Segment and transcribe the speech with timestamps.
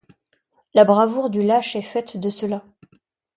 [0.73, 2.65] La bravoure du lâche est faite de cela.